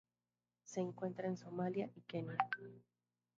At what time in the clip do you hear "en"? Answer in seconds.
1.27-1.37